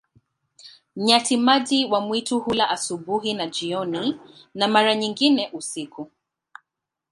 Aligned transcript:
Nyati-maji 0.95 1.85
wa 1.85 2.01
mwitu 2.01 2.39
hula 2.39 2.69
asubuhi 2.69 3.33
na 3.33 3.47
jioni, 3.47 4.19
na 4.53 4.67
mara 4.67 4.95
nyingine 4.95 5.49
usiku. 5.53 6.11